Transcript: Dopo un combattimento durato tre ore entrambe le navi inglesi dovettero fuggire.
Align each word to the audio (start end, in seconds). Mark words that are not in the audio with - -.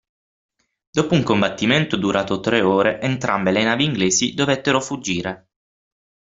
Dopo 0.89 1.13
un 1.13 1.21
combattimento 1.21 1.95
durato 1.95 2.39
tre 2.39 2.61
ore 2.61 2.99
entrambe 3.01 3.51
le 3.51 3.63
navi 3.63 3.83
inglesi 3.83 4.33
dovettero 4.33 4.81
fuggire. 4.81 5.47